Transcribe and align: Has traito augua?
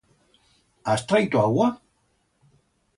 Has 0.89 1.05
traito 1.11 1.45
augua? 1.45 1.69